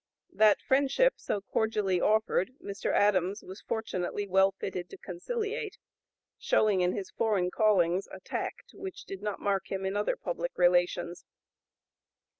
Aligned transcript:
That 0.33 0.63
friendship, 0.63 1.13
so 1.19 1.41
cordially 1.41 2.01
offered, 2.01 2.53
Mr. 2.59 2.91
Adams 2.91 3.43
was 3.43 3.61
fortunately 3.61 4.25
well 4.27 4.51
fitted 4.51 4.89
to 4.89 4.97
conciliate, 4.97 5.77
showing 6.39 6.81
in 6.81 6.93
his 6.93 7.11
foreign 7.11 7.51
callings 7.51 8.07
a 8.11 8.19
tact 8.19 8.71
which 8.73 9.03
did 9.05 9.21
not 9.21 9.39
mark 9.39 9.69
him 9.71 9.85
in 9.85 9.95
other 9.95 10.15
public 10.15 10.53
relations. 10.57 11.23